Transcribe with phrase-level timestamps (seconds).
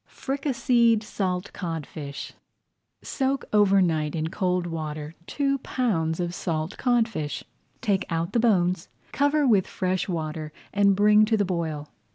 [0.09, 2.33] FRICASSÉED SALT CODFISH
[3.03, 7.43] Soak over night in cold water two pounds of salt codfish.
[7.81, 11.87] Take out the bones, cover with fresh water, and bring to the boil.